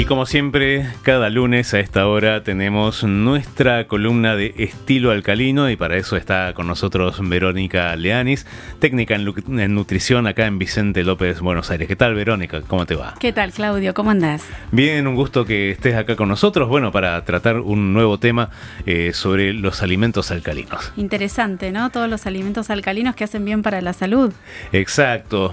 Y 0.00 0.06
como 0.06 0.24
siempre, 0.24 0.88
cada 1.02 1.28
lunes 1.28 1.74
a 1.74 1.78
esta 1.78 2.06
hora 2.06 2.42
tenemos 2.42 3.04
nuestra 3.04 3.86
columna 3.86 4.34
de 4.34 4.54
estilo 4.56 5.10
alcalino 5.10 5.68
y 5.68 5.76
para 5.76 5.98
eso 5.98 6.16
está 6.16 6.54
con 6.54 6.66
nosotros 6.66 7.18
Verónica 7.20 7.94
Leanis, 7.96 8.46
técnica 8.78 9.14
en, 9.14 9.74
nutrición 9.74 10.26
acá 10.26 10.46
en 10.46 10.58
Vicente 10.58 11.04
López, 11.04 11.40
Buenos 11.42 11.70
Aires. 11.70 11.86
¿Qué 11.86 11.96
tal 11.96 12.14
Verónica? 12.14 12.62
¿Cómo 12.66 12.86
te 12.86 12.94
va? 12.94 13.14
¿Qué 13.20 13.34
tal 13.34 13.52
Claudio? 13.52 13.92
¿Cómo 13.92 14.10
andás? 14.10 14.46
Bien, 14.72 15.06
un 15.06 15.16
gusto 15.16 15.44
que 15.44 15.70
estés 15.70 15.94
acá 15.96 16.16
con 16.16 16.30
nosotros, 16.30 16.70
bueno, 16.70 16.90
para 16.92 17.22
tratar 17.26 17.60
un 17.60 17.92
nuevo 17.92 18.16
tema 18.16 18.48
eh, 18.86 19.10
sobre 19.12 19.52
los 19.52 19.82
alimentos 19.82 20.30
alcalinos. 20.30 20.94
Interesante, 20.96 21.72
¿no? 21.72 21.90
Todos 21.90 22.08
los 22.08 22.24
alimentos 22.24 22.70
alcalinos 22.70 23.14
que 23.14 23.24
hacen 23.24 23.44
bien 23.44 23.60
para 23.60 23.82
la 23.82 23.92
salud. 23.92 24.32
Exacto. 24.72 25.52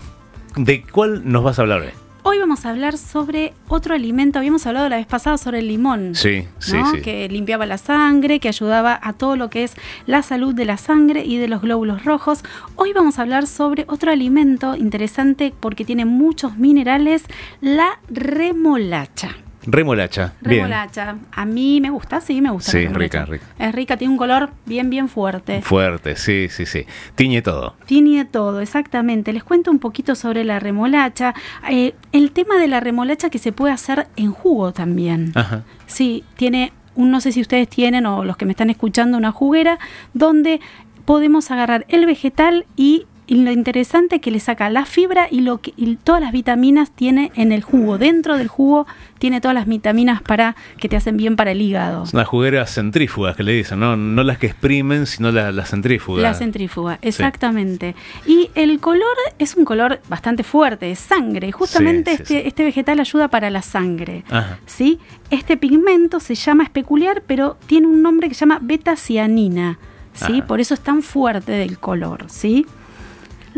¿De 0.56 0.84
cuál 0.84 1.30
nos 1.30 1.44
vas 1.44 1.60
a 1.60 1.64
hablar 1.64 1.82
hoy? 1.82 2.07
Hoy 2.30 2.40
vamos 2.40 2.66
a 2.66 2.72
hablar 2.72 2.98
sobre 2.98 3.54
otro 3.70 3.96
alimento. 3.96 4.38
Habíamos 4.38 4.68
hablado 4.68 4.90
la 4.90 4.98
vez 4.98 5.08
pasada 5.08 5.38
sobre 5.38 5.60
el 5.60 5.70
limón. 5.70 6.14
Sí, 6.14 6.46
sí, 6.60 6.76
sí. 6.92 7.02
Que 7.02 7.30
limpiaba 7.30 7.66
la 7.66 7.78
sangre, 7.78 8.42
que 8.42 8.50
ayudaba 8.50 9.00
a 9.02 9.14
todo 9.14 9.38
lo 9.38 9.50
que 9.50 9.64
es 9.64 9.76
la 10.08 10.22
salud 10.22 10.54
de 10.54 10.66
la 10.66 10.76
sangre 10.76 11.24
y 11.24 11.38
de 11.38 11.48
los 11.48 11.62
glóbulos 11.62 12.04
rojos. 12.04 12.44
Hoy 12.76 12.92
vamos 12.92 13.18
a 13.18 13.22
hablar 13.22 13.48
sobre 13.48 13.86
otro 13.88 14.12
alimento 14.12 14.76
interesante 14.76 15.54
porque 15.58 15.86
tiene 15.86 16.04
muchos 16.04 16.58
minerales, 16.58 17.24
la 17.62 18.02
remolacha. 18.10 19.38
Remolacha. 19.68 20.34
Remolacha. 20.42 21.18
A 21.34 21.46
mí 21.46 21.82
me 21.82 21.90
gusta, 21.90 22.22
sí, 22.22 22.42
me 22.42 22.50
gusta. 22.50 22.72
Sí, 22.72 22.88
rica, 22.88 23.26
rica. 23.26 23.46
Es 23.60 23.76
rica, 23.76 23.98
tiene 23.98 24.14
un 24.14 24.18
color 24.18 24.50
bien, 24.66 24.90
bien 24.90 25.10
fuerte. 25.10 25.62
Fuerte, 25.62 26.16
sí, 26.16 26.48
sí, 26.50 26.66
sí. 26.66 26.86
Tiñe 27.16 27.42
todo. 27.42 27.76
Tiñe 27.86 28.24
todo, 28.24 28.62
exactamente. 28.62 29.34
Les 29.34 29.44
cuento 29.44 29.70
un 29.70 29.80
poquito 29.80 30.16
sobre 30.16 30.46
la 30.46 30.60
remolacha. 30.60 31.36
Eh, 31.70 31.94
el 32.14 32.32
tema 32.32 32.58
de 32.58 32.70
la 32.70 32.80
remolacha 32.80 33.30
que 33.30 33.40
se 33.40 33.52
puede 33.52 33.74
hacer 33.74 34.08
en 34.16 34.32
jugo 34.32 34.72
también. 34.72 35.34
Ajá. 35.36 35.64
Sí, 35.86 36.24
tiene, 36.38 36.72
un, 36.96 37.12
no 37.12 37.20
sé 37.20 37.34
si 37.34 37.42
ustedes 37.42 37.68
tienen 37.68 38.06
o 38.06 38.24
los 38.24 38.38
que 38.38 38.46
me 38.46 38.52
están 38.52 38.70
escuchando, 38.70 39.18
una 39.18 39.34
juguera 39.34 39.80
donde 40.14 40.62
podemos 41.04 41.52
agarrar 41.52 41.86
el 41.90 42.06
vegetal 42.06 42.66
y 42.78 43.06
y 43.28 43.44
lo 43.44 43.52
interesante 43.52 44.16
es 44.16 44.22
que 44.22 44.32
le 44.32 44.40
saca 44.40 44.70
la 44.70 44.86
fibra 44.86 45.28
y, 45.30 45.42
lo 45.42 45.60
que, 45.60 45.74
todas 46.06 46.22
las 46.22 46.32
vitaminas 46.32 46.92
tiene 46.92 47.34
en 47.36 47.52
el 47.52 47.62
jugo. 47.62 47.98
Dentro 47.98 48.38
del 48.38 48.48
jugo 48.48 48.88
tiene 49.20 49.42
todas 49.42 49.54
las 49.54 49.68
vitaminas 49.68 50.22
para 50.22 50.56
que 50.80 50.88
te 50.88 50.96
hacen 50.96 51.18
bien 51.18 51.36
para 51.36 51.52
el 51.52 51.62
hígado. 51.62 52.06
Son 52.06 52.18
las 52.20 52.28
jugueras 52.28 52.74
centrífugas 52.74 53.36
que 53.36 53.44
le 53.44 53.52
dicen, 53.52 53.82
¿no? 53.82 53.98
No 53.98 54.24
las 54.24 54.38
que 54.38 54.48
exprimen, 54.48 55.06
sino 55.06 55.32
las 55.34 55.54
la 55.54 55.66
centrífugas. 55.66 56.24
La 56.24 56.34
centrífuga, 56.34 57.00
exactamente. 57.02 57.96
Y 58.26 58.50
el 58.56 58.80
color 58.80 59.18
es 59.40 59.56
un 59.56 59.66
color 59.66 60.00
bastante 60.08 60.44
fuerte, 60.44 60.90
es 60.90 61.00
sangre. 61.00 61.52
Justamente 61.52 62.14
este, 62.14 62.48
este 62.48 62.64
vegetal 62.64 63.00
ayuda 63.02 63.28
para 63.28 63.50
la 63.50 63.62
sangre. 63.62 64.24
¿sí? 64.66 65.00
Este 65.32 65.58
pigmento 65.58 66.22
se 66.22 66.36
llama, 66.36 66.64
es 66.64 66.70
peculiar, 66.70 67.24
pero 67.28 67.58
tiene 67.66 67.88
un 67.88 68.02
nombre 68.02 68.30
que 68.30 68.36
se 68.36 68.42
llama 68.42 68.60
beta-cianina. 68.62 69.80
¿sí? 70.14 70.42
Por 70.42 70.62
eso 70.62 70.74
es 70.74 70.80
tan 70.80 71.02
fuerte 71.04 71.52
del 71.52 71.78
color, 71.78 72.26
¿sí? 72.28 72.66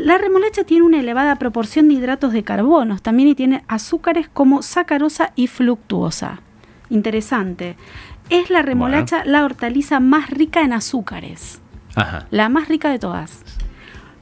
La 0.06 0.18
remolacha 0.18 0.64
tiene 0.64 0.86
una 0.86 1.00
elevada 1.00 1.36
proporción 1.36 1.88
de 1.88 1.96
hidratos 1.96 2.32
de 2.32 2.44
carbono, 2.44 3.00
también 3.00 3.30
y 3.30 3.36
tiene 3.36 3.64
azúcares 3.68 4.30
como 4.30 4.62
sacarosa 4.62 5.34
y 5.36 5.48
fructuosa. 5.48 6.40
Interesante. 6.90 7.76
Es 8.30 8.50
la 8.50 8.62
remolacha 8.62 9.26
la 9.26 9.44
hortaliza 9.44 10.00
más 10.00 10.30
rica 10.30 10.62
en 10.62 10.74
azúcares. 10.74 11.62
Ajá. 11.96 12.28
La 12.32 12.48
más 12.48 12.70
rica 12.70 12.90
de 12.90 13.00
todas. 13.00 13.44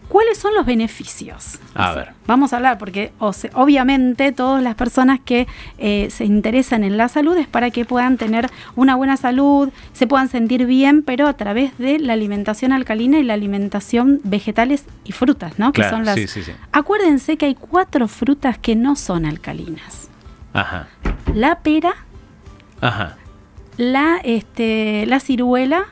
¿Cuáles 0.08 0.38
son 0.38 0.54
los 0.54 0.66
beneficios? 0.66 1.60
A 1.76 1.94
ver. 1.94 2.14
Vamos 2.28 2.54
a 2.54 2.58
hablar 2.58 2.78
porque 2.78 3.12
obviamente 3.54 4.32
todas 4.32 4.64
las 4.64 4.76
personas 4.76 5.20
que 5.20 5.48
eh, 5.78 6.08
se 6.10 6.24
interesan 6.24 6.86
en 6.86 6.96
la 6.96 7.10
salud 7.10 7.36
es 7.38 7.48
para 7.48 7.72
que 7.72 7.84
puedan 7.84 8.18
tener 8.18 8.50
una 8.76 8.96
buena 8.96 9.18
salud, 9.18 9.70
se 9.94 10.08
puedan 10.08 10.30
sentir 10.30 10.66
bien, 10.66 11.04
pero 11.04 11.28
a 11.28 11.34
través 11.34 11.78
de 11.78 12.00
la 12.00 12.14
alimentación 12.14 12.72
alcalina 12.72 13.20
y 13.20 13.24
la 13.24 13.34
alimentación 13.34 14.22
vegetales 14.24 14.86
y 15.04 15.12
frutas, 15.12 15.60
¿no? 15.60 15.74
que 15.74 15.84
son 15.90 16.06
las... 16.06 16.16
Sí, 16.16 16.28
sí, 16.28 16.44
sí. 16.44 16.54
Acuérdense 16.72 17.36
que 17.36 17.48
hay 17.48 17.56
cuatro 17.56 18.08
frutas 18.08 18.58
que 18.58 18.76
no 18.76 18.96
son 18.96 19.26
alcalinas. 19.26 20.10
Ajá. 20.54 20.88
La 21.34 21.60
pera. 21.60 21.94
Ajá. 22.80 23.18
La, 23.76 24.20
este, 24.24 25.06
la 25.06 25.20
ciruela. 25.20 25.86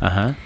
Ajá. 0.00 0.36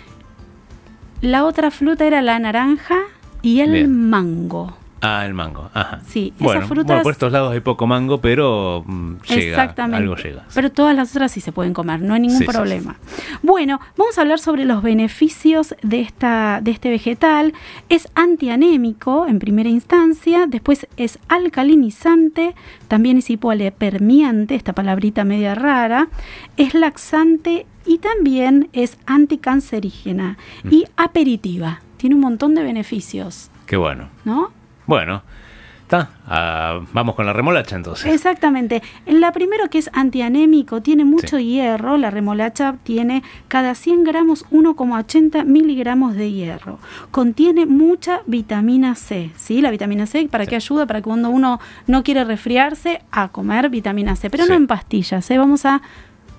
La 1.22 1.44
otra 1.44 1.70
fruta 1.70 2.06
era 2.06 2.22
la 2.22 2.38
naranja 2.38 2.96
y 3.42 3.60
el 3.60 3.88
mango. 3.88 4.76
Ah, 5.02 5.26
el 5.26 5.34
mango, 5.34 5.70
ajá. 5.74 6.00
Sí, 6.06 6.32
bueno, 6.38 6.60
esas 6.60 6.68
frutas... 6.68 6.86
bueno, 6.86 7.02
por 7.02 7.12
estos 7.12 7.30
lados 7.30 7.52
hay 7.52 7.60
poco 7.60 7.86
mango, 7.86 8.20
pero 8.20 8.82
mm, 8.86 9.16
llega, 9.28 9.50
Exactamente. 9.50 9.98
algo 9.98 10.16
llega. 10.16 10.44
Pero 10.54 10.72
todas 10.72 10.96
las 10.96 11.10
otras 11.10 11.32
sí 11.32 11.40
se 11.40 11.52
pueden 11.52 11.74
comer, 11.74 12.00
no 12.00 12.14
hay 12.14 12.20
ningún 12.20 12.44
problema. 12.46 12.96
Bueno, 13.42 13.78
vamos 13.96 14.16
a 14.16 14.22
hablar 14.22 14.38
sobre 14.38 14.64
los 14.64 14.82
beneficios 14.82 15.74
de, 15.82 16.00
esta, 16.00 16.60
de 16.62 16.70
este 16.70 16.88
vegetal. 16.88 17.52
Es 17.90 18.08
antianémico 18.14 19.26
en 19.26 19.38
primera 19.38 19.68
instancia, 19.68 20.46
después 20.48 20.88
es 20.96 21.18
alcalinizante, 21.28 22.54
también 22.88 23.18
es 23.18 23.28
hipoalepermiante, 23.28 24.54
esta 24.54 24.72
palabrita 24.72 25.24
media 25.24 25.54
rara, 25.54 26.08
es 26.56 26.74
laxante 26.74 27.66
y 27.84 27.98
también 27.98 28.70
es 28.72 28.98
anticancerígena 29.06 30.38
y 30.70 30.86
aperitiva. 30.96 31.82
Tiene 31.96 32.14
un 32.14 32.20
montón 32.20 32.54
de 32.54 32.62
beneficios. 32.62 33.50
Qué 33.66 33.76
bueno. 33.76 34.08
¿No? 34.24 34.50
Bueno, 34.86 35.22
está. 35.82 36.10
Ah, 36.26 36.80
vamos 36.92 37.14
con 37.14 37.26
la 37.26 37.32
remolacha 37.32 37.76
entonces. 37.76 38.12
Exactamente. 38.12 38.82
La 39.06 39.32
primero 39.32 39.68
que 39.70 39.78
es 39.78 39.90
antianémico, 39.92 40.82
tiene 40.82 41.04
mucho 41.04 41.38
hierro. 41.38 41.96
La 41.96 42.10
remolacha 42.10 42.76
tiene 42.82 43.22
cada 43.48 43.74
100 43.74 44.04
gramos 44.04 44.44
1,80 44.50 45.44
miligramos 45.44 46.14
de 46.14 46.32
hierro. 46.32 46.78
Contiene 47.10 47.66
mucha 47.66 48.20
vitamina 48.26 48.94
C. 48.94 49.30
¿sí? 49.36 49.60
La 49.62 49.70
vitamina 49.70 50.06
C, 50.06 50.28
¿para 50.30 50.46
qué 50.46 50.56
ayuda? 50.56 50.86
Para 50.86 51.00
que 51.00 51.04
cuando 51.04 51.30
uno 51.30 51.60
no 51.86 52.02
quiere 52.02 52.24
resfriarse, 52.24 53.02
a 53.10 53.28
comer 53.28 53.70
vitamina 53.70 54.16
C. 54.16 54.30
Pero 54.30 54.46
no 54.46 54.54
en 54.54 54.66
pastillas. 54.66 55.30
¿eh? 55.30 55.38
Vamos 55.38 55.64
a 55.64 55.82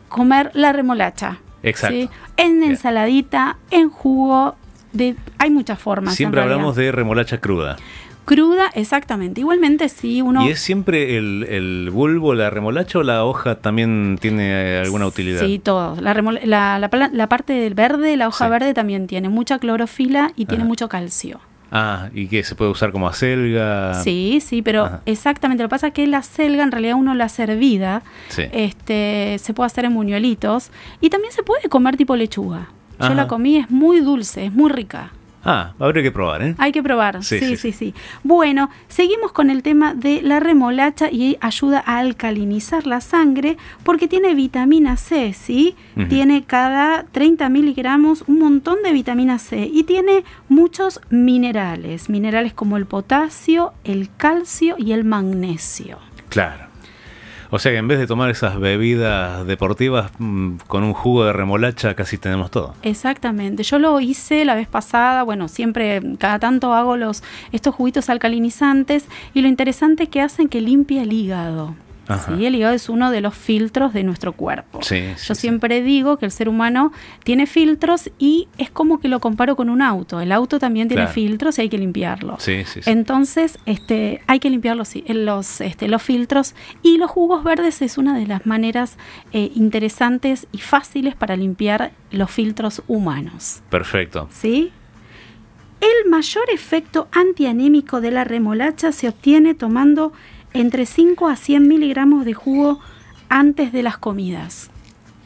comer 0.10 0.52
la 0.54 0.74
remolacha. 0.74 1.40
Exacto. 1.64 2.12
En 2.38 2.64
ensaladita, 2.64 3.58
en 3.72 3.90
jugo. 3.90 4.56
De, 4.94 5.16
hay 5.38 5.50
muchas 5.50 5.80
formas. 5.80 6.16
Siempre 6.16 6.42
hablamos 6.42 6.76
de 6.76 6.92
remolacha 6.92 7.40
cruda. 7.40 7.78
Cruda, 8.28 8.70
exactamente. 8.74 9.40
Igualmente, 9.40 9.88
si 9.88 10.22
uno. 10.22 10.46
¿Y 10.46 10.50
es 10.50 10.60
siempre 10.60 11.18
el, 11.18 11.46
el 11.50 11.90
bulbo, 11.90 12.36
la 12.36 12.50
remolacha 12.50 13.00
o 13.00 13.04
la 13.04 13.24
hoja 13.24 13.56
también 13.56 14.18
tiene 14.20 14.80
alguna 14.80 15.08
utilidad? 15.08 15.46
Sí, 15.46 15.60
todo. 15.60 15.96
La, 16.02 16.14
la, 16.14 17.10
la, 17.14 17.30
parte 17.30 17.54
del 17.54 17.74
verde, 17.74 18.18
la 18.18 18.28
hoja 18.28 18.50
verde 18.50 18.74
también 18.74 19.08
tiene 19.08 19.30
mucha 19.30 19.60
clorofila 19.60 20.34
y 20.36 20.46
tiene 20.46 20.66
mucho 20.66 20.90
calcio. 20.90 21.40
Ah, 21.72 22.10
¿y 22.14 22.28
qué? 22.28 22.44
¿Se 22.44 22.56
puede 22.56 22.72
usar 22.72 22.92
como 22.92 23.08
acelga? 23.08 24.02
Sí, 24.04 24.40
sí, 24.42 24.62
pero 24.62 25.00
exactamente. 25.06 25.64
Lo 25.64 25.70
que 25.70 25.72
pasa 25.72 25.88
es 25.88 25.94
que 25.94 26.06
la 26.06 26.18
acelga, 26.18 26.64
en 26.64 26.72
realidad, 26.72 26.96
uno 26.96 27.14
la 27.14 27.30
servida, 27.30 28.04
este, 28.38 29.38
se 29.40 29.54
puede 29.54 29.68
hacer 29.68 29.86
en 29.86 29.94
muñuelitos 29.94 30.72
y 31.00 31.10
también 31.10 31.32
se 31.32 31.44
puede 31.44 31.70
comer 31.70 31.96
tipo 31.96 32.16
lechuga. 32.18 32.68
Yo 33.00 33.14
la 33.14 33.28
comí, 33.28 33.58
es 33.58 33.70
muy 33.70 34.00
dulce, 34.00 34.46
es 34.46 34.54
muy 34.54 34.72
rica. 34.72 35.12
Ah, 35.50 35.74
habría 35.80 36.04
que 36.04 36.12
probar, 36.12 36.42
¿eh? 36.42 36.56
Hay 36.58 36.74
que 36.74 36.84
probar, 36.84 37.24
sí 37.24 37.40
sí, 37.56 37.72
sí, 37.72 37.94
Bueno, 38.24 38.70
seguimos 38.90 39.32
con 39.32 39.50
el 39.50 39.64
tema 39.64 39.94
de 39.94 40.22
la 40.22 40.42
remolacha 40.42 41.10
y 41.10 41.38
ayuda 41.40 41.82
a 41.86 42.00
alcalinizar 42.00 42.86
la 42.86 43.00
sangre 43.00 43.56
porque 43.84 44.10
tiene 44.10 44.36
vitamina 44.36 44.98
C, 44.98 45.32
¿sí? 45.32 45.78
Tiene 46.10 46.44
cada 46.44 47.04
30 47.04 47.48
miligramos 47.48 48.26
un 48.28 48.40
montón 48.40 48.84
de 48.84 48.92
vitamina 48.92 49.40
C 49.40 49.70
y 49.72 49.84
tiene 49.84 50.26
muchos 50.50 51.00
minerales, 51.10 52.10
minerales 52.10 52.54
como 52.54 52.76
el 52.76 52.86
potasio, 52.86 53.72
el 53.86 54.10
calcio 54.18 54.76
y 54.78 54.92
el 54.92 55.06
magnesio. 55.06 55.98
Claro. 56.28 56.67
O 57.50 57.60
sea 57.60 57.72
que 57.72 57.78
en 57.78 57.88
vez 57.88 58.00
de 58.00 58.08
tomar 58.08 58.30
esas 58.30 58.60
bebidas 58.60 59.46
deportivas 59.48 60.12
mm, 60.20 60.58
con 60.68 60.84
un 60.84 60.94
jugo 60.94 61.26
de 61.26 61.34
remolacha 61.34 61.96
casi 61.96 62.18
tenemos 62.18 62.52
todo. 62.52 62.74
Exactamente. 62.84 63.64
Yo 63.64 63.80
lo 63.80 64.00
hice 64.00 64.46
la 64.46 64.56
vez 64.56 64.68
pasada, 64.68 65.24
bueno, 65.24 65.48
siempre 65.48 66.02
cada 66.18 66.40
tanto 66.40 66.74
hago 66.74 66.98
los 66.98 67.24
estos 67.52 67.76
juguitos 67.76 68.10
alcalinizantes 68.10 69.08
y 69.34 69.42
lo 69.42 69.48
interesante 69.48 70.04
es 70.04 70.10
que 70.10 70.22
hacen 70.22 70.50
que 70.50 70.62
limpie 70.62 71.02
el 71.02 71.14
hígado. 71.14 71.76
¿Sí? 72.26 72.46
El 72.46 72.56
hígado 72.56 72.74
es 72.74 72.90
uno 72.90 73.12
de 73.12 73.22
los 73.22 73.36
filtros 73.36 73.94
de 73.94 74.04
nuestro 74.04 74.34
cuerpo. 74.34 74.80
Yo 74.82 75.36
siempre 75.36 75.82
digo 75.82 76.18
que 76.18 76.26
el 76.26 76.32
ser 76.32 76.50
humano 76.50 76.92
tiene 77.24 77.48
filtros 77.48 78.10
y 78.18 78.48
es 78.58 78.70
como 78.70 79.00
que 79.00 79.08
lo 79.08 79.20
comparo 79.20 79.56
con 79.56 79.70
un 79.70 79.82
auto. 79.82 80.22
El 80.22 80.32
auto 80.32 80.60
también 80.60 80.88
tiene 80.88 81.08
filtros 81.08 81.58
y 81.58 81.62
hay 81.62 81.70
que 81.70 81.78
limpiarlo. 81.78 82.38
Entonces, 82.86 83.60
este, 83.66 84.22
hay 84.28 84.40
que 84.40 84.50
limpiar 84.50 84.76
los, 84.76 84.94
los, 85.08 85.62
este, 85.62 85.88
los 85.88 86.02
filtros 86.02 86.56
y 86.82 86.98
los 86.98 87.12
jugos 87.12 87.44
verdes 87.44 87.82
es 87.82 87.98
una 87.98 88.18
de 88.18 88.28
las 88.28 88.46
maneras 88.46 88.98
eh, 89.32 89.52
interesantes 89.56 90.48
y 90.52 90.60
fáciles 90.60 91.16
para 91.16 91.36
limpiar 91.36 91.92
los 92.12 92.32
filtros 92.32 92.82
humanos. 92.88 93.62
Perfecto. 93.70 94.28
¿Sí? 94.32 94.72
El 95.80 96.10
mayor 96.10 96.46
efecto 96.52 97.08
antianémico 97.12 98.02
de 98.02 98.12
la 98.12 98.24
remolacha 98.24 98.92
se 98.92 99.08
obtiene 99.10 99.54
tomando 99.54 100.12
entre 100.54 100.86
5 100.86 101.28
a 101.28 101.36
100 101.36 101.68
miligramos 101.68 102.26
de 102.26 102.34
jugo 102.34 102.80
antes 103.30 103.72
de 103.72 103.84
las 103.84 103.98
comidas. 103.98 104.70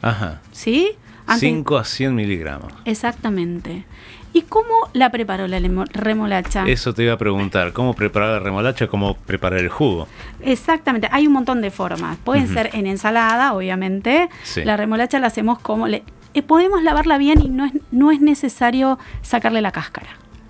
Ajá. 0.02 0.42
¿Sí? 0.52 0.92
5 1.38 1.78
a 1.78 1.84
100 1.84 2.16
miligramos. 2.16 2.74
Exactamente. 2.86 3.86
¿Y 4.34 4.44
cómo 4.44 4.74
la 4.94 5.10
preparó 5.10 5.48
la 5.48 5.60
remolacha? 5.92 6.64
Eso 6.66 6.94
te 6.94 7.04
iba 7.04 7.14
a 7.14 7.18
preguntar, 7.18 7.74
¿cómo 7.74 7.94
preparar 7.94 8.30
la 8.30 8.40
remolacha? 8.40 8.88
¿Cómo 8.88 9.16
preparar 9.16 9.60
el 9.60 9.70
jugo? 9.70 10.08
Exactamente, 10.42 11.10
hay 11.12 11.28
un 11.28 11.34
montón 11.34 11.62
de 11.62 11.70
formas. 11.70 12.18
Pueden 12.24 12.48
ser 12.48 12.70
en 12.74 12.88
ensalada, 12.88 13.54
obviamente. 13.54 14.30
La 14.64 14.78
remolacha 14.78 15.20
la 15.20 15.28
hacemos 15.28 15.60
como... 15.60 15.88
Le, 15.88 16.04
eh, 16.34 16.42
podemos 16.44 16.82
lavarla 16.82 17.18
bien 17.18 17.42
y 17.42 17.50
no 17.50 17.66
es, 17.66 17.74
no 17.92 18.10
es 18.12 18.22
necesario 18.22 18.98
sacarle 19.22 19.62
la 19.62 19.74
cáscara. 19.74 20.08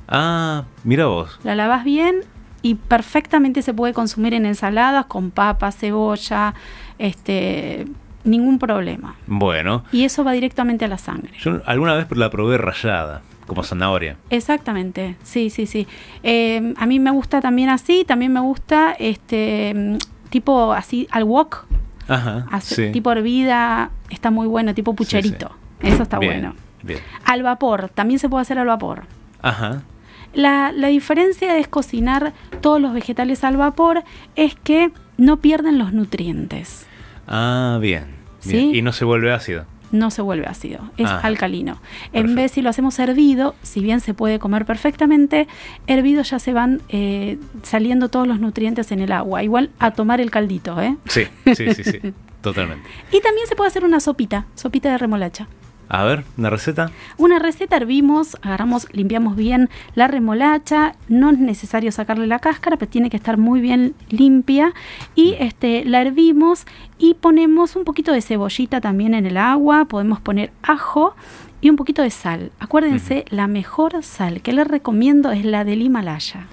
Ah, 0.07 0.65
mira 0.83 1.07
vos. 1.07 1.39
La 1.43 1.55
lavas 1.55 1.83
bien 1.83 2.21
y 2.61 2.75
perfectamente 2.75 3.61
se 3.61 3.73
puede 3.73 3.93
consumir 3.93 4.33
en 4.33 4.45
ensaladas 4.45 5.05
con 5.07 5.31
papa, 5.31 5.71
cebolla, 5.71 6.53
este, 6.99 7.85
ningún 8.23 8.59
problema. 8.59 9.15
Bueno. 9.27 9.83
Y 9.91 10.03
eso 10.03 10.23
va 10.23 10.31
directamente 10.33 10.85
a 10.85 10.87
la 10.87 10.97
sangre. 10.97 11.31
Yo 11.39 11.61
alguna 11.65 11.95
vez 11.95 12.05
la 12.15 12.29
probé 12.29 12.57
rayada, 12.57 13.21
como 13.47 13.63
zanahoria. 13.63 14.17
Exactamente, 14.29 15.15
sí, 15.23 15.49
sí, 15.49 15.65
sí. 15.65 15.87
Eh, 16.23 16.73
a 16.77 16.85
mí 16.85 16.99
me 16.99 17.11
gusta 17.11 17.41
también 17.41 17.69
así, 17.69 18.05
también 18.05 18.31
me 18.33 18.39
gusta 18.39 18.93
este 18.97 19.97
tipo 20.29 20.73
así 20.73 21.07
al 21.11 21.23
wok. 21.23 21.65
Ajá. 22.07 22.47
Tipo 22.91 23.11
hervida, 23.11 23.91
está 24.09 24.31
muy 24.31 24.47
bueno, 24.47 24.73
tipo 24.73 24.93
pucherito. 24.93 25.51
Eso 25.79 26.03
está 26.03 26.17
bueno. 26.17 26.55
Bien. 26.83 26.99
Al 27.25 27.43
vapor, 27.43 27.89
también 27.89 28.19
se 28.19 28.27
puede 28.27 28.41
hacer 28.41 28.59
al 28.59 28.67
vapor. 28.67 29.03
Ajá. 29.41 29.83
La, 30.33 30.71
la, 30.71 30.87
diferencia 30.87 31.57
es 31.57 31.67
cocinar 31.67 32.33
todos 32.61 32.79
los 32.79 32.93
vegetales 32.93 33.43
al 33.43 33.57
vapor 33.57 34.03
es 34.35 34.55
que 34.55 34.91
no 35.17 35.37
pierden 35.37 35.77
los 35.77 35.93
nutrientes. 35.93 36.87
Ah, 37.27 37.77
bien. 37.81 38.21
Y 38.45 38.81
no 38.81 38.91
se 38.91 39.05
vuelve 39.05 39.31
ácido. 39.31 39.65
No 39.91 40.09
se 40.09 40.21
vuelve 40.21 40.45
ácido, 40.45 40.89
es 40.97 41.09
ah, 41.09 41.19
alcalino. 41.21 41.81
En 42.13 42.33
vez 42.33 42.53
si 42.53 42.61
lo 42.61 42.69
hacemos 42.69 42.97
hervido, 42.97 43.55
si 43.61 43.81
bien 43.81 43.99
se 43.99 44.13
puede 44.13 44.39
comer 44.39 44.65
perfectamente, 44.65 45.49
hervido 45.85 46.23
ya 46.23 46.39
se 46.39 46.53
van 46.53 46.81
eh, 46.87 47.37
saliendo 47.63 48.07
todos 48.07 48.25
los 48.25 48.39
nutrientes 48.39 48.93
en 48.93 49.01
el 49.01 49.11
agua. 49.11 49.43
Igual 49.43 49.69
a 49.79 49.91
tomar 49.91 50.21
el 50.21 50.31
caldito, 50.31 50.81
¿eh? 50.81 50.95
Sí, 51.07 51.25
sí, 51.45 51.73
sí, 51.73 51.83
sí, 51.83 51.99
totalmente. 52.41 52.87
Y 53.11 53.19
también 53.19 53.47
se 53.47 53.55
puede 53.57 53.67
hacer 53.67 53.83
una 53.83 53.99
sopita, 53.99 54.45
sopita 54.55 54.89
de 54.89 54.97
remolacha. 54.97 55.47
A 55.93 56.05
ver, 56.05 56.23
¿una 56.37 56.49
receta? 56.49 56.89
Una 57.17 57.37
receta 57.37 57.75
hervimos, 57.75 58.37
agarramos, 58.41 58.87
limpiamos 58.93 59.35
bien 59.35 59.69
la 59.93 60.07
remolacha, 60.07 60.95
no 61.09 61.31
es 61.31 61.37
necesario 61.37 61.91
sacarle 61.91 62.27
la 62.27 62.39
cáscara, 62.39 62.77
pero 62.77 62.89
tiene 62.89 63.09
que 63.09 63.17
estar 63.17 63.37
muy 63.37 63.59
bien 63.59 63.93
limpia 64.09 64.73
y 65.15 65.35
este 65.37 65.83
la 65.83 66.01
hervimos 66.01 66.65
y 66.97 67.15
ponemos 67.15 67.75
un 67.75 67.83
poquito 67.83 68.13
de 68.13 68.21
cebollita 68.21 68.79
también 68.79 69.13
en 69.13 69.25
el 69.25 69.35
agua, 69.35 69.83
podemos 69.83 70.21
poner 70.21 70.53
ajo 70.63 71.13
y 71.59 71.69
un 71.69 71.75
poquito 71.75 72.01
de 72.03 72.09
sal. 72.09 72.53
Acuérdense, 72.57 73.25
la 73.29 73.47
mejor 73.47 74.01
sal 74.01 74.41
que 74.41 74.53
les 74.53 74.65
recomiendo 74.65 75.33
es 75.33 75.43
la 75.43 75.65
del 75.65 75.81
Himalaya. 75.81 76.47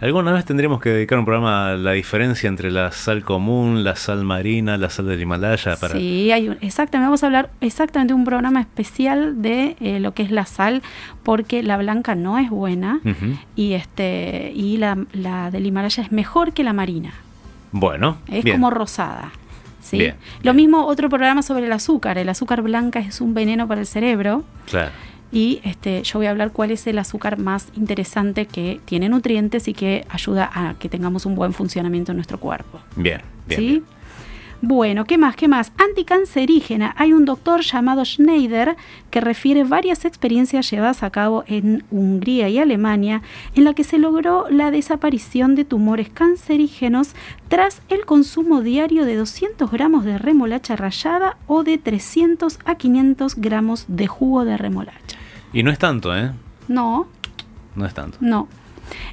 Alguna 0.00 0.32
vez 0.32 0.44
tendríamos 0.44 0.80
que 0.80 0.90
dedicar 0.90 1.18
un 1.18 1.24
programa 1.24 1.70
a 1.70 1.76
la 1.76 1.92
diferencia 1.92 2.46
entre 2.46 2.70
la 2.70 2.92
sal 2.92 3.24
común, 3.24 3.82
la 3.82 3.96
sal 3.96 4.24
marina, 4.24 4.76
la 4.76 4.90
sal 4.90 5.08
del 5.08 5.20
Himalaya. 5.20 5.74
Para... 5.76 5.94
Sí, 5.94 6.30
hay 6.30 6.50
un, 6.50 6.58
exactamente. 6.60 7.06
Vamos 7.06 7.24
a 7.24 7.26
hablar 7.26 7.50
exactamente 7.60 8.12
de 8.12 8.14
un 8.14 8.24
programa 8.24 8.60
especial 8.60 9.42
de 9.42 9.76
eh, 9.80 9.98
lo 9.98 10.14
que 10.14 10.22
es 10.22 10.30
la 10.30 10.46
sal, 10.46 10.82
porque 11.24 11.64
la 11.64 11.76
blanca 11.78 12.14
no 12.14 12.38
es 12.38 12.48
buena 12.48 13.00
y 13.56 13.72
este 13.72 14.52
y 14.54 14.76
la, 14.76 14.96
la, 15.12 15.50
del 15.50 15.66
Himalaya 15.66 16.04
es 16.04 16.12
mejor 16.12 16.52
que 16.52 16.62
la 16.62 16.72
marina. 16.72 17.12
Bueno, 17.72 18.18
es 18.28 18.44
como 18.44 18.70
rosada. 18.70 19.32
¿sí? 19.80 20.12
Lo 20.42 20.54
mismo 20.54 20.86
otro 20.86 21.08
programa 21.08 21.42
sobre 21.42 21.66
el 21.66 21.72
azúcar. 21.72 22.18
El 22.18 22.28
azúcar 22.28 22.62
blanca 22.62 23.00
es 23.00 23.20
un 23.20 23.34
veneno 23.34 23.66
para 23.66 23.80
el 23.80 23.86
cerebro. 23.86 24.44
Claro 24.66 24.92
y 25.30 25.60
este, 25.64 26.02
yo 26.02 26.18
voy 26.18 26.26
a 26.26 26.30
hablar 26.30 26.52
cuál 26.52 26.70
es 26.70 26.86
el 26.86 26.98
azúcar 26.98 27.38
más 27.38 27.68
interesante 27.76 28.46
que 28.46 28.80
tiene 28.84 29.08
nutrientes 29.08 29.68
y 29.68 29.74
que 29.74 30.06
ayuda 30.08 30.50
a 30.52 30.74
que 30.78 30.88
tengamos 30.88 31.26
un 31.26 31.34
buen 31.34 31.52
funcionamiento 31.52 32.12
en 32.12 32.16
nuestro 32.16 32.40
cuerpo. 32.40 32.80
Bien, 32.96 33.20
bien. 33.46 33.84
Bueno, 34.60 35.04
¿qué 35.04 35.18
más? 35.18 35.36
¿Qué 35.36 35.46
más? 35.46 35.70
Anticancerígena. 35.78 36.92
Hay 36.98 37.12
un 37.12 37.24
doctor 37.24 37.60
llamado 37.60 38.04
Schneider 38.04 38.76
que 39.08 39.20
refiere 39.20 39.62
varias 39.62 40.04
experiencias 40.04 40.68
llevadas 40.68 41.04
a 41.04 41.10
cabo 41.10 41.44
en 41.46 41.84
Hungría 41.92 42.48
y 42.48 42.58
Alemania 42.58 43.22
en 43.54 43.62
la 43.62 43.74
que 43.74 43.84
se 43.84 43.98
logró 43.98 44.46
la 44.50 44.72
desaparición 44.72 45.54
de 45.54 45.64
tumores 45.64 46.08
cancerígenos 46.08 47.10
tras 47.46 47.82
el 47.88 48.04
consumo 48.04 48.60
diario 48.60 49.04
de 49.04 49.14
200 49.14 49.70
gramos 49.70 50.04
de 50.04 50.18
remolacha 50.18 50.74
rallada 50.74 51.36
o 51.46 51.62
de 51.62 51.78
300 51.78 52.58
a 52.64 52.74
500 52.74 53.36
gramos 53.36 53.84
de 53.86 54.08
jugo 54.08 54.44
de 54.44 54.56
remolacha. 54.56 55.17
Y 55.52 55.62
no 55.62 55.70
es 55.70 55.78
tanto, 55.78 56.16
¿eh? 56.16 56.32
No. 56.68 57.06
No 57.74 57.86
es 57.86 57.94
tanto. 57.94 58.18
No. 58.20 58.48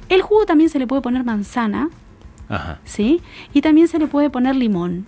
El 0.08 0.22
jugo 0.22 0.46
también 0.46 0.70
se 0.70 0.78
le 0.78 0.86
puede 0.86 1.02
poner 1.02 1.24
manzana. 1.24 1.90
Ajá. 2.48 2.78
¿Sí? 2.84 3.20
Y 3.52 3.60
también 3.60 3.88
se 3.88 3.98
le 3.98 4.06
puede 4.06 4.30
poner 4.30 4.54
limón. 4.56 5.06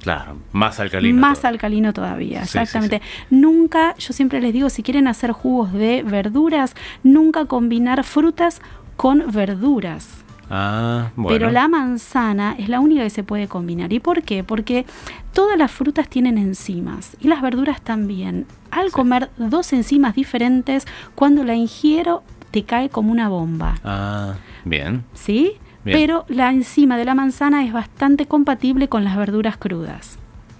Claro, 0.00 0.38
más 0.52 0.80
alcalino. 0.80 1.20
Más 1.20 1.44
alcalino 1.44 1.92
todavía, 1.92 2.42
exactamente. 2.42 3.02
Nunca, 3.28 3.94
yo 3.96 4.14
siempre 4.14 4.40
les 4.40 4.52
digo, 4.52 4.70
si 4.70 4.82
quieren 4.82 5.06
hacer 5.06 5.32
jugos 5.32 5.72
de 5.72 6.02
verduras, 6.02 6.74
nunca 7.02 7.44
combinar 7.44 8.02
frutas 8.04 8.62
con 8.96 9.30
verduras. 9.30 10.19
Ah, 10.50 11.10
bueno. 11.14 11.38
Pero 11.38 11.50
la 11.52 11.68
manzana 11.68 12.56
es 12.58 12.68
la 12.68 12.80
única 12.80 13.04
que 13.04 13.10
se 13.10 13.22
puede 13.22 13.46
combinar. 13.46 13.92
¿Y 13.92 14.00
por 14.00 14.22
qué? 14.22 14.42
Porque 14.42 14.84
todas 15.32 15.56
las 15.56 15.70
frutas 15.70 16.08
tienen 16.08 16.36
enzimas 16.38 17.16
y 17.20 17.28
las 17.28 17.40
verduras 17.40 17.80
también. 17.80 18.46
Al 18.72 18.90
comer 18.90 19.30
dos 19.36 19.72
enzimas 19.72 20.14
diferentes, 20.14 20.86
cuando 21.14 21.44
la 21.44 21.54
ingiero, 21.54 22.24
te 22.50 22.64
cae 22.64 22.88
como 22.88 23.12
una 23.12 23.28
bomba. 23.28 23.76
Ah, 23.84 24.34
bien. 24.64 25.04
¿Sí? 25.14 25.52
Pero 25.84 26.26
la 26.28 26.50
enzima 26.50 26.98
de 26.98 27.04
la 27.04 27.14
manzana 27.14 27.64
es 27.64 27.72
bastante 27.72 28.26
compatible 28.26 28.88
con 28.88 29.04
las 29.04 29.16
verduras 29.16 29.56
crudas. 29.56 30.18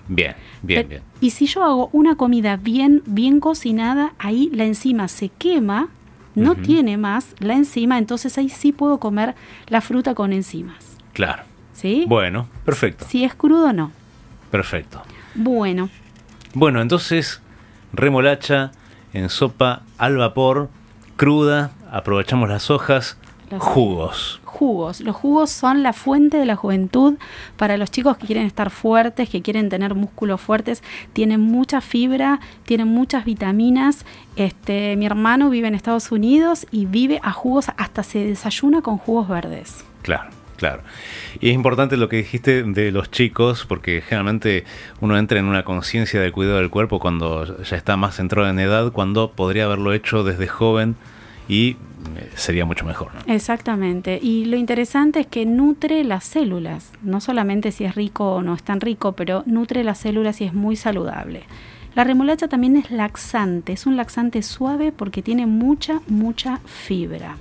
Bien, 0.09 0.35
bien, 0.63 0.89
bien. 0.89 1.03
Y 1.21 1.31
si 1.31 1.47
yo 1.47 1.63
hago 1.63 1.91
una 1.93 2.17
comida 2.17 2.57
bien, 2.57 3.03
bien 3.07 3.39
cocinada, 3.39 4.15
ahí 4.19 4.51
la 4.53 4.65
enzima 4.65 5.09
se 5.09 5.29
quema 5.29 5.89
no 6.35 6.55
tiene 6.55 6.97
más 6.97 7.35
la 7.39 7.55
enzima, 7.55 7.99
entonces 7.99 8.37
ahí 8.39 8.49
sí 8.49 8.73
puedo 8.73 8.99
comer 8.99 9.35
la 9.69 9.81
fruta 9.81 10.15
con 10.15 10.33
enzimas. 10.33 10.97
Claro. 11.13 11.43
¿Sí? 11.73 12.05
Bueno, 12.07 12.49
perfecto. 12.65 13.07
Si 13.09 13.25
es 13.25 13.35
crudo, 13.35 13.73
no. 13.73 13.93
Perfecto. 14.51 15.03
Bueno. 15.35 15.89
Bueno, 16.55 16.83
entonces, 16.83 17.41
remolacha 17.93 18.73
en 19.13 19.29
sopa 19.29 19.83
al 19.99 20.17
vapor, 20.17 20.69
cruda, 21.17 21.73
aprovechamos 21.91 22.49
las 22.49 22.71
hojas, 22.71 23.17
jugos. 23.59 24.40
Jugos. 24.61 25.01
Los 25.01 25.17
jugos 25.17 25.49
son 25.49 25.83
la 25.83 25.95
fuente 25.95 26.37
de 26.37 26.45
la 26.45 26.55
juventud 26.55 27.15
para 27.57 27.79
los 27.79 27.91
chicos 27.91 28.19
que 28.19 28.27
quieren 28.27 28.45
estar 28.45 28.69
fuertes, 28.69 29.31
que 29.31 29.41
quieren 29.41 29.71
tener 29.71 29.95
músculos 29.95 30.39
fuertes. 30.39 30.83
Tienen 31.15 31.41
mucha 31.41 31.81
fibra, 31.81 32.41
tienen 32.67 32.89
muchas 32.89 33.25
vitaminas. 33.25 34.05
Este, 34.37 34.97
mi 34.97 35.07
hermano 35.07 35.49
vive 35.49 35.69
en 35.69 35.75
Estados 35.75 36.13
Unidos 36.13 36.67
y 36.71 36.85
vive 36.85 37.21
a 37.23 37.33
jugos, 37.33 37.69
hasta 37.79 38.03
se 38.03 38.19
desayuna 38.19 38.83
con 38.83 38.99
jugos 38.99 39.29
verdes. 39.29 39.83
Claro. 40.03 40.29
Claro. 40.59 40.83
Y 41.41 41.49
es 41.49 41.55
importante 41.55 41.97
lo 41.97 42.11
que 42.11 42.17
dijiste 42.17 42.63
de 42.63 42.93
los 42.93 43.11
chicos, 43.11 43.65
porque 43.67 44.03
generalmente 44.03 44.67
uno 45.01 45.17
entra 45.17 45.39
en 45.39 45.47
una 45.47 45.65
conciencia 45.65 46.21
del 46.21 46.33
cuidado 46.33 46.59
del 46.59 46.69
cuerpo 46.69 47.01
cuando 47.01 47.63
ya 47.63 47.77
está 47.79 47.97
más 47.97 48.17
centrado 48.17 48.47
en 48.47 48.59
edad, 48.59 48.93
cuando 48.93 49.31
podría 49.31 49.65
haberlo 49.65 49.95
hecho 49.95 50.23
desde 50.23 50.49
joven 50.49 50.97
y 51.49 51.79
sería 52.35 52.65
mucho 52.65 52.85
mejor. 52.85 53.11
Exactamente. 53.27 54.19
Y 54.23 54.45
lo 54.45 54.57
interesante 54.57 55.21
es 55.21 55.27
que 55.27 55.47
nutre 55.47 56.05
las 56.05 56.25
células, 56.25 56.93
no 57.03 57.21
solamente 57.21 57.73
si 57.73 57.85
es 57.85 57.95
rico 57.95 58.35
o 58.35 58.43
no 58.43 58.55
es 58.55 58.63
tan 58.63 58.81
rico, 58.81 59.13
pero 59.13 59.43
nutre 59.47 59.85
las 59.85 59.99
células 59.99 60.41
y 60.41 60.45
es 60.45 60.55
muy 60.55 60.77
saludable. 60.77 61.45
La 61.95 62.05
remolacha 62.05 62.49
también 62.49 62.77
es 62.77 62.91
laxante, 62.91 63.73
es 63.73 63.87
un 63.87 63.97
laxante 63.97 64.43
suave 64.43 64.93
porque 64.93 65.23
tiene 65.23 65.47
mucha, 65.47 66.01
mucha 66.07 66.59
fibra. 66.65 67.37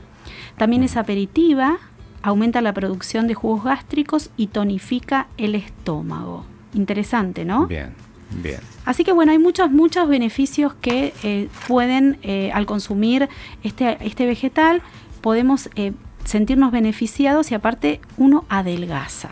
También 0.58 0.84
es 0.84 0.98
aperitiva, 0.98 1.78
aumenta 2.22 2.62
la 2.62 2.74
producción 2.74 3.28
de 3.28 3.36
jugos 3.36 3.64
gástricos 3.64 4.32
y 4.38 4.48
tonifica 4.48 5.28
el 5.38 5.56
estómago. 5.56 6.46
Interesante, 6.74 7.46
¿no? 7.46 7.68
Bien. 7.68 7.94
Bien. 8.32 8.60
Así 8.86 9.04
que 9.04 9.12
bueno, 9.12 9.32
hay 9.32 9.40
muchos, 9.40 9.72
muchos 9.72 10.08
beneficios 10.08 10.74
que 10.82 11.14
eh, 11.24 11.48
pueden, 11.68 12.18
eh, 12.22 12.52
al 12.54 12.66
consumir 12.66 13.30
este, 13.64 13.98
este 14.02 14.26
vegetal, 14.26 14.82
podemos 15.22 15.70
eh, 15.76 15.94
sentirnos 16.24 16.72
beneficiados 16.72 17.52
y 17.52 17.56
aparte 17.56 18.00
uno 18.18 18.46
adelgaza. 18.50 19.30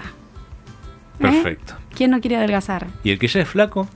Perfecto. 1.19 1.75
¿Quién 1.95 2.11
no 2.11 2.21
quiere 2.21 2.37
adelgazar? 2.37 2.87
¿Y 3.03 3.11
el 3.11 3.19
que 3.19 3.27
ya 3.27 3.41
es 3.41 3.47
flaco? 3.47 3.87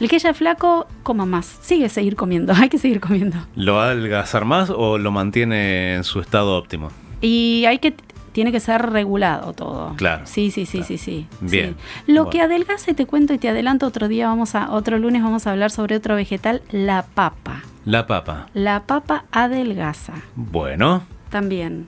El 0.00 0.08
que 0.08 0.18
ya 0.18 0.30
es 0.30 0.36
flaco, 0.36 0.86
coma 1.02 1.26
más. 1.26 1.58
Sigue 1.62 1.88
seguir 1.88 2.16
comiendo, 2.16 2.52
hay 2.56 2.68
que 2.68 2.78
seguir 2.78 3.00
comiendo. 3.00 3.36
¿Lo 3.54 3.74
va 3.74 3.88
a 3.88 3.90
adelgazar 3.90 4.44
más 4.44 4.70
o 4.70 4.98
lo 4.98 5.10
mantiene 5.12 5.94
en 5.94 6.04
su 6.04 6.20
estado 6.20 6.56
óptimo? 6.56 6.90
Y 7.20 7.64
hay 7.66 7.78
que 7.78 7.94
tiene 8.36 8.52
que 8.52 8.60
ser 8.60 8.90
regulado 8.90 9.54
todo. 9.54 9.94
Claro. 9.96 10.26
Sí, 10.26 10.50
sí, 10.50 10.66
sí, 10.66 10.82
sí, 10.82 10.98
sí. 10.98 11.26
Bien. 11.40 11.74
Lo 12.06 12.28
que 12.28 12.42
adelgace, 12.42 12.92
te 12.92 13.06
cuento 13.06 13.32
y 13.32 13.38
te 13.38 13.48
adelanto 13.48 13.86
otro 13.86 14.08
día, 14.08 14.26
vamos 14.26 14.54
a, 14.54 14.72
otro 14.72 14.98
lunes 14.98 15.22
vamos 15.22 15.46
a 15.46 15.52
hablar 15.52 15.70
sobre 15.70 15.96
otro 15.96 16.16
vegetal, 16.16 16.60
la 16.70 17.06
papa. 17.06 17.62
La 17.86 18.06
papa. 18.06 18.48
La 18.52 18.82
papa 18.82 19.24
adelgaza. 19.32 20.12
Bueno. 20.34 21.02
También. 21.30 21.86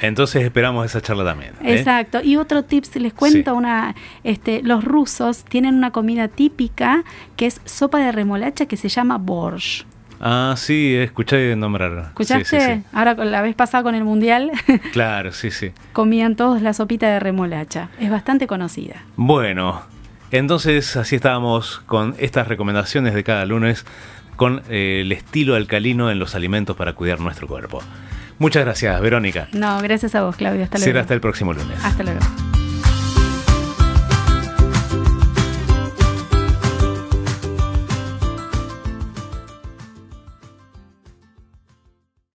Entonces 0.00 0.42
esperamos 0.42 0.86
esa 0.86 1.02
charla 1.02 1.22
también. 1.22 1.52
¿eh? 1.60 1.74
Exacto. 1.74 2.22
Y 2.22 2.36
otro 2.36 2.64
tips, 2.64 2.96
les 2.96 3.12
cuento 3.12 3.54
una, 3.54 3.94
este, 4.24 4.62
los 4.62 4.82
rusos 4.82 5.44
tienen 5.44 5.74
una 5.74 5.90
comida 5.90 6.28
típica 6.28 7.04
que 7.36 7.44
es 7.44 7.60
sopa 7.66 7.98
de 7.98 8.10
remolacha 8.10 8.64
que 8.64 8.78
se 8.78 8.88
llama 8.88 9.18
borscht. 9.18 9.84
Ah, 10.20 10.54
sí, 10.56 10.94
escuché 10.96 11.54
nombrar. 11.56 12.08
¿Escuchaste? 12.08 12.82
Ahora 12.92 13.14
la 13.14 13.42
vez 13.42 13.54
pasada 13.54 13.82
con 13.82 13.94
el 13.94 14.04
mundial. 14.04 14.50
claro, 14.92 15.32
sí, 15.32 15.50
sí. 15.50 15.72
Comían 15.92 16.36
todos 16.36 16.62
la 16.62 16.72
sopita 16.72 17.08
de 17.08 17.20
remolacha. 17.20 17.88
Es 18.00 18.10
bastante 18.10 18.46
conocida. 18.46 19.02
Bueno, 19.16 19.82
entonces 20.30 20.96
así 20.96 21.16
estábamos 21.16 21.80
con 21.86 22.14
estas 22.18 22.48
recomendaciones 22.48 23.14
de 23.14 23.24
cada 23.24 23.46
lunes 23.46 23.86
con 24.36 24.62
eh, 24.68 25.00
el 25.02 25.12
estilo 25.12 25.56
alcalino 25.56 26.10
en 26.10 26.18
los 26.18 26.34
alimentos 26.34 26.76
para 26.76 26.92
cuidar 26.92 27.20
nuestro 27.20 27.46
cuerpo. 27.48 27.82
Muchas 28.38 28.64
gracias, 28.64 29.00
Verónica. 29.00 29.48
No, 29.52 29.80
gracias 29.80 30.14
a 30.14 30.22
vos, 30.22 30.36
Claudio. 30.36 30.62
Hasta 30.62 30.78
luego. 30.78 30.84
Será 30.84 31.00
hasta 31.00 31.14
el 31.14 31.20
próximo 31.20 31.52
lunes. 31.52 31.84
Hasta 31.84 32.04
luego. 32.04 32.20